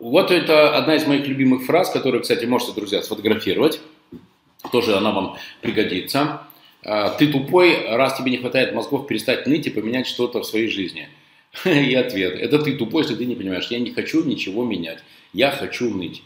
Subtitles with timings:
[0.00, 3.80] Вот это одна из моих любимых фраз, которую, кстати, можете, друзья, сфотографировать.
[4.72, 6.40] Тоже она вам пригодится.
[6.82, 10.68] А, Ты тупой, раз тебе не хватает мозгов перестать ныть и поменять что-то в своей
[10.68, 11.10] жизни.
[11.66, 12.34] И ответ.
[12.40, 13.66] Это ты тупой, если ты не понимаешь.
[13.70, 15.00] Я не хочу ничего менять.
[15.34, 16.22] Я хочу ныть.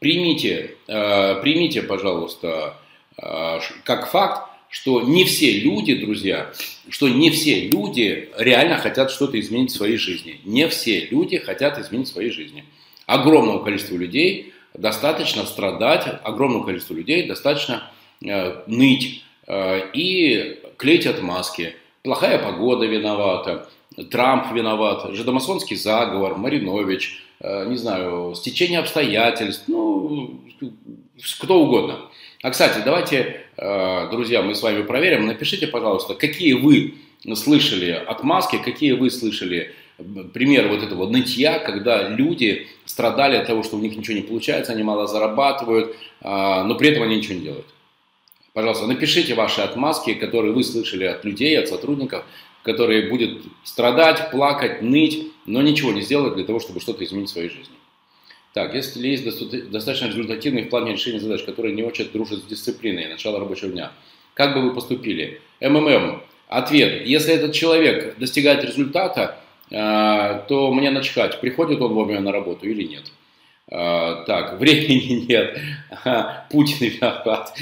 [0.00, 2.78] Примите, а, примите, пожалуйста,
[3.16, 6.52] а, как факт, что не все люди, друзья,
[6.88, 10.40] что не все люди реально хотят что-то изменить в своей жизни.
[10.44, 12.64] Не все люди хотят изменить в своей жизни.
[13.06, 17.90] Огромному количеству людей достаточно страдать, огромному количеству людей достаточно
[18.24, 21.74] э, ныть э, и клеить отмазки.
[22.02, 23.68] Плохая погода виновата,
[24.10, 30.40] Трамп виноват, жидомасонский заговор, Маринович, э, не знаю, стечение обстоятельств, ну,
[31.40, 32.10] кто угодно.
[32.42, 35.26] А, кстати, давайте, э, друзья, мы с вами проверим.
[35.26, 36.94] Напишите, пожалуйста, какие вы
[37.34, 39.74] слышали отмазки, какие вы слышали
[40.32, 44.72] пример вот этого нытья, когда люди страдали от того, что у них ничего не получается,
[44.72, 47.66] они мало зарабатывают, а, но при этом они ничего не делают.
[48.52, 52.24] Пожалуйста, напишите ваши отмазки, которые вы слышали от людей, от сотрудников,
[52.62, 57.32] которые будут страдать, плакать, ныть, но ничего не сделать для того, чтобы что-то изменить в
[57.32, 57.74] своей жизни.
[58.54, 59.24] Так, если есть
[59.70, 63.92] достаточно результативный в плане решения задач, которые не очень дружат с дисциплиной, начала рабочего дня,
[64.34, 65.40] как бы вы поступили?
[65.60, 66.22] МММ.
[66.48, 67.04] Ответ.
[67.06, 73.04] Если этот человек достигает результата, то мне начхать, приходит он вовремя на работу или нет.
[73.70, 75.58] А, так, времени нет,
[76.50, 77.56] Путин виноват,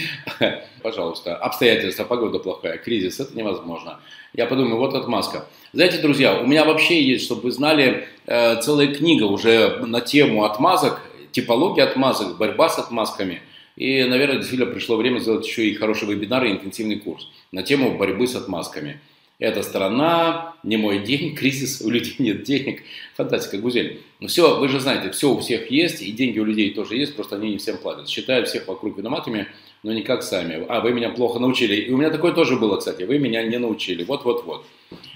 [0.83, 4.01] пожалуйста, обстоятельства, погода плохая, кризис, это невозможно.
[4.35, 5.47] Я подумаю, вот отмазка.
[5.73, 10.45] Знаете, друзья, у меня вообще есть, чтобы вы знали, э, целая книга уже на тему
[10.45, 11.01] отмазок,
[11.31, 13.41] типология отмазок, борьба с отмазками.
[13.77, 17.97] И, наверное, действительно пришло время сделать еще и хороший вебинар и интенсивный курс на тему
[17.97, 19.01] борьбы с отмазками.
[19.39, 22.83] Это страна, не мой день, кризис, у людей нет денег.
[23.17, 24.01] Фантастика, Гузель.
[24.21, 27.17] Ну все, вы же знаете, все у всех есть, и деньги у людей тоже есть,
[27.17, 28.09] просто они не всем платят.
[28.09, 29.49] Считают всех вокруг виноватыми,
[29.83, 30.65] но никак сами.
[30.69, 31.75] А, вы меня плохо научили.
[31.75, 34.05] И у меня такое тоже было, кстати, вы меня не научили.
[34.05, 34.65] Вот-вот-вот.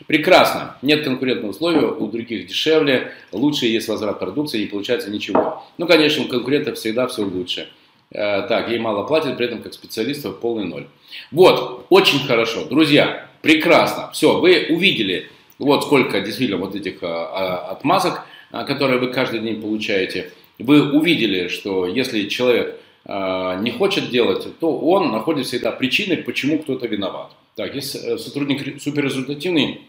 [0.06, 0.76] Прекрасно.
[0.82, 5.64] Нет конкурентного условия, у других дешевле, лучше есть возврат продукции, не получается ничего.
[5.78, 7.68] Ну, конечно, у конкурентов всегда все лучше.
[8.16, 10.86] Э, так, ей мало платят, при этом как специалистов полный ноль.
[11.30, 12.64] Вот, очень хорошо.
[12.64, 14.10] Друзья, Прекрасно.
[14.12, 15.28] Все, вы увидели,
[15.60, 20.32] вот сколько действительно вот этих а, а, отмазок, а, которые вы каждый день получаете.
[20.58, 26.88] Вы увидели, что если человек не хочет делать, то он находит всегда причины, почему кто-то
[26.88, 27.30] виноват.
[27.54, 29.82] Так, если э, сотрудник суперрезультативный,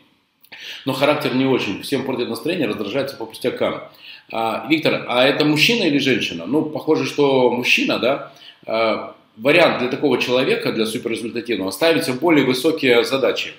[0.86, 3.84] но характер не очень, всем портит настроение, раздражается по пустякам.
[4.32, 6.46] А, Виктор, а это мужчина или женщина?
[6.46, 8.34] Ну, похоже, что мужчина, да?
[8.66, 13.54] А, вариант для такого человека, для суперрезультативного, ставите более высокие задачи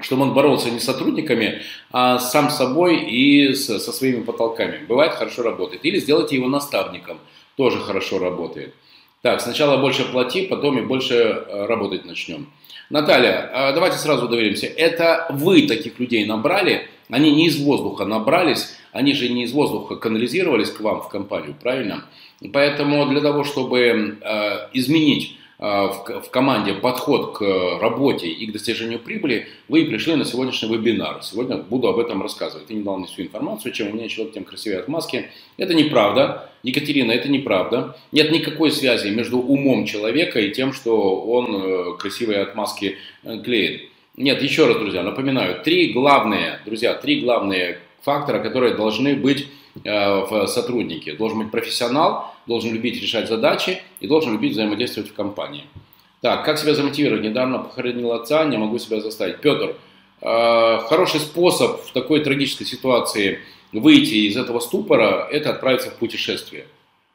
[0.00, 4.84] чтобы он боролся не с сотрудниками, а сам собой и с, со своими потолками.
[4.86, 5.84] Бывает, хорошо работает.
[5.84, 7.18] Или сделайте его наставником,
[7.56, 8.74] тоже хорошо работает.
[9.22, 12.46] Так, сначала больше плати, потом и больше э, работать начнем.
[12.88, 14.66] Наталья, а давайте сразу доверимся.
[14.66, 19.96] Это вы таких людей набрали, они не из воздуха набрались, они же не из воздуха
[19.96, 22.04] канализировались к вам в компанию, правильно?
[22.52, 28.52] Поэтому для того, чтобы э, изменить э, в, в команде подход к работе и к
[28.52, 31.22] достижению прибыли, вы пришли на сегодняшний вебинар.
[31.22, 32.68] Сегодня буду об этом рассказывать.
[32.68, 35.30] Ты не дал мне всю информацию, чем у меня человек, тем красивее отмазки.
[35.56, 36.50] Это неправда.
[36.62, 37.96] Екатерина, это неправда.
[38.12, 43.90] Нет никакой связи между умом человека и тем, что он э, красивые отмазки э, клеит.
[44.16, 49.57] Нет, еще раз, друзья, напоминаю, три главные, друзья, три главные фактора, которые должны быть Э,
[49.84, 51.12] в сотруднике.
[51.14, 55.64] Должен быть профессионал, должен любить решать задачи и должен любить взаимодействовать в компании.
[56.20, 57.22] Так, как себя замотивировать?
[57.22, 59.40] Недавно похоронил отца, не могу себя заставить.
[59.40, 59.76] Петр,
[60.20, 63.38] э, хороший способ в такой трагической ситуации
[63.72, 66.66] выйти из этого ступора– это отправиться в путешествие.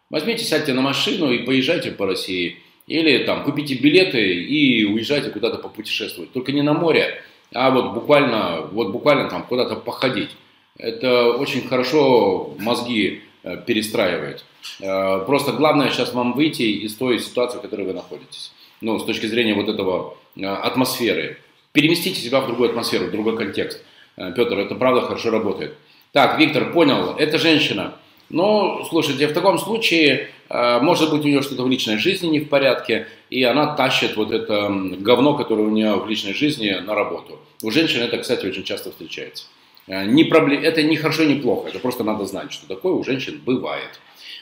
[0.09, 2.59] Возьмите, сядьте на машину и поезжайте по России.
[2.88, 6.31] Или там купите билеты и уезжайте куда-то попутешествовать.
[6.31, 7.22] Только не на море,
[7.53, 10.29] а вот буквально, вот буквально там куда-то походить.
[10.78, 14.44] Это очень хорошо мозги э, перестраивает.
[14.79, 18.52] Э, просто главное сейчас вам выйти из той ситуации, в которой вы находитесь.
[18.81, 21.37] Ну, с точки зрения вот этого э, атмосферы.
[21.73, 23.84] Переместите себя в другую атмосферу, в другой контекст.
[24.16, 25.73] Петр, это правда хорошо работает.
[26.11, 27.96] Так, Виктор, понял, это женщина.
[28.29, 32.47] Ну, слушайте, в таком случае, может быть, у нее что-то в личной жизни не в
[32.47, 37.40] порядке, и она тащит вот это говно, которое у нее в личной жизни, на работу.
[37.64, 39.46] У женщин это, кстати, очень часто встречается.
[39.88, 40.64] Э, не проблем...
[40.64, 44.00] Это не хорошо, не плохо, это просто надо знать, что такое у женщин бывает.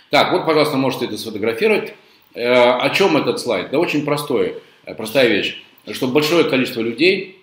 [0.10, 1.94] Так, вот, пожалуйста, можете это сфотографировать.
[2.34, 3.72] Э, о чем этот слайд?
[3.72, 4.56] Да очень простой,
[4.86, 7.40] э, простая вещь, что большое количество людей,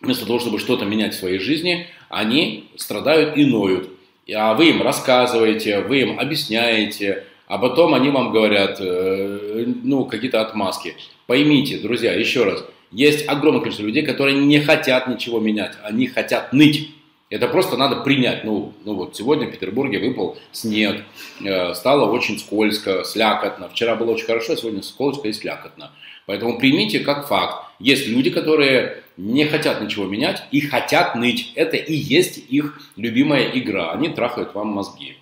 [0.00, 3.90] вместо того, чтобы что-то менять в своей жизни, они страдают и ноют.
[4.34, 10.94] а вы им рассказываете, вы им объясняете, а потом они вам говорят, ну, какие-то отмазки.
[11.26, 16.52] Поймите, друзья, еще раз, есть огромное количество людей, которые не хотят ничего менять, они хотят
[16.52, 16.90] ныть.
[17.30, 18.44] Это просто надо принять.
[18.44, 21.04] Ну, ну вот сегодня в Петербурге выпал снег,
[21.40, 23.68] э, стало очень скользко, слякотно.
[23.68, 25.92] Вчера было очень хорошо, сегодня скользко и слякотно.
[26.26, 27.66] Поэтому примите как факт.
[27.78, 31.52] Есть люди, которые не хотят ничего менять и хотят ныть.
[31.54, 33.92] Это и есть их любимая игра.
[33.92, 35.16] Они трахают вам мозги.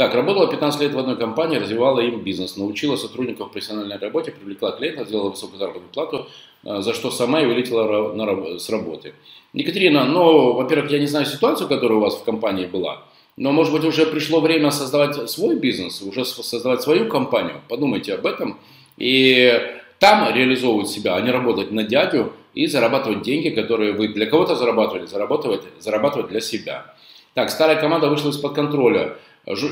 [0.00, 4.30] Так, работала 15 лет в одной компании, развивала им бизнес, научила сотрудников в профессиональной работе,
[4.30, 6.26] привлекла клиентов, сделала высокую заработную плату,
[6.64, 9.12] э, за что сама и вылетела на, с работы.
[9.52, 13.02] Екатерина, ну, во-первых, я не знаю ситуацию, которая у вас в компании была,
[13.36, 17.60] но, может быть, уже пришло время создавать свой бизнес, уже создавать свою компанию.
[17.68, 18.56] Подумайте об этом.
[18.96, 19.52] И
[19.98, 24.56] там реализовывать себя, а не работать на дядю и зарабатывать деньги, которые вы для кого-то
[24.56, 26.86] зарабатывали, зарабатывать, зарабатывать для себя.
[27.34, 29.18] Так, старая команда вышла из-под контроля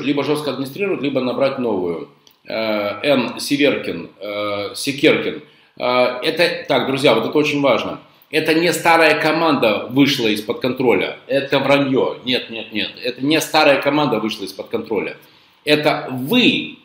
[0.01, 2.09] либо жестко администрировать, либо набрать новую.
[2.45, 3.39] Э, Н.
[3.39, 5.43] Северкин, э, Секеркин.
[5.77, 7.99] Э, это, так, друзья, вот это очень важно.
[8.31, 11.17] Это не старая команда вышла из-под контроля.
[11.27, 12.17] Это вранье.
[12.25, 12.91] Нет, нет, нет.
[13.03, 15.17] Это не старая команда вышла из-под контроля.
[15.65, 16.77] Это вы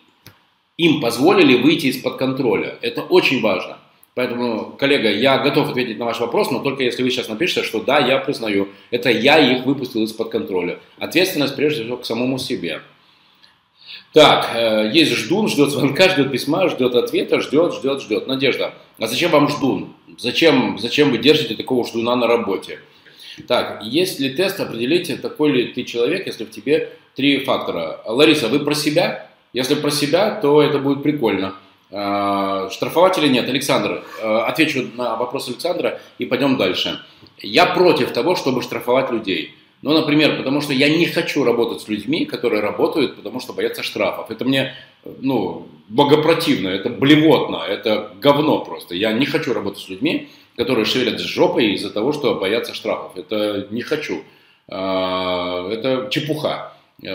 [0.76, 2.79] им позволили выйти из-под контроля.
[2.81, 3.79] Это очень важно.
[4.15, 7.81] Поэтому, коллега, я готов ответить на ваш вопрос, но только если вы сейчас напишете, что
[7.81, 10.79] да, я признаю, это я их выпустил из-под контроля.
[10.99, 12.83] Ответственность прежде всего к самому себе.
[14.13, 18.29] Так, э, есть ждун, ждет звонка, ждет письма, ждет ответа, ждет, ждет, ждет.
[18.29, 19.95] Надежда, а зачем вам ждун?
[20.17, 22.79] Зачем, зачем вы держите такого ждуна на работе?
[23.49, 28.01] Так, есть ли тест, определите, такой ли ты человек, если в тебе три фактора.
[28.07, 29.29] Лариса, вы про себя?
[29.53, 31.55] Если про себя, то это будет прикольно.
[31.96, 33.49] Э, штрафовать или нет?
[33.49, 37.00] Александр, э, отвечу на вопрос Александра и пойдем дальше.
[37.38, 39.55] Я против того, чтобы штрафовать людей.
[39.81, 43.85] Ну, например, потому что я не хочу работать с людьми, которые работают, потому что боятся
[43.85, 44.32] штрафов.
[44.32, 44.75] Это мне,
[45.05, 48.96] ну, богопротивно, это блевотно, это говно просто.
[48.96, 53.17] Я не хочу работать с людьми, которые шевелят с жопой из-за того, что боятся штрафов.
[53.17, 54.25] Это не хочу.
[54.67, 56.73] Э, это чепуха.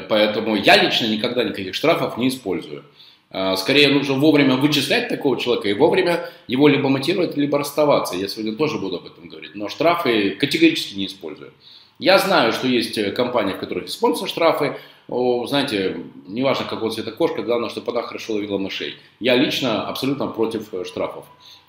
[0.07, 2.85] Поэтому я лично никогда никаких штрафов не использую.
[3.31, 8.15] А, скорее нужно вовремя вычислять такого человека и вовремя его либо мотивировать, либо расставаться.
[8.15, 9.53] Я сегодня тоже буду об этом говорить.
[9.53, 11.53] Но штрафы категорически не использую.
[11.99, 14.77] Я знаю, что есть э, компании, в которых используются штрафы.
[15.09, 15.97] О, знаете,
[16.27, 18.95] неважно, какого цвета кошка, главное, чтобы она хорошо ловила мышей.
[19.19, 21.25] Я лично абсолютно против э, штрафов.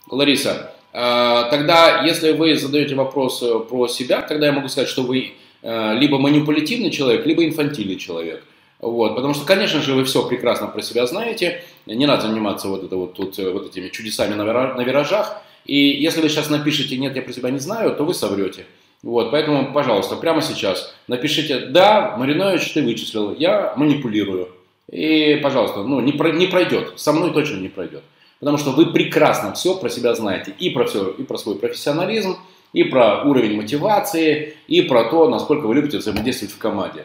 [0.09, 5.03] Лариса, а, тогда, если вы задаете вопрос э, про себя, тогда я могу сказать, что
[5.03, 8.43] вы либо манипулятивный человек, либо инфантильный человек.
[8.81, 12.83] Вот, потому что, конечно же, вы все прекрасно про себя знаете, не надо заниматься вот,
[12.83, 17.15] это вот, тут, э, вот этими чудесами на, виражах, и если вы сейчас напишите «нет,
[17.15, 18.65] я про себя не знаю», то вы соврете.
[19.03, 24.49] Вот, поэтому, пожалуйста, прямо сейчас напишите «да, Маринович, ты вычислил, я манипулирую».
[24.91, 28.03] И, пожалуйста, ну, не, про, не пройдет, со мной точно не пройдет.
[28.41, 32.39] Потому что вы прекрасно все про себя знаете, и про все, и про свой профессионализм,
[32.73, 37.05] и про уровень мотивации, и про то, насколько вы любите взаимодействовать в команде.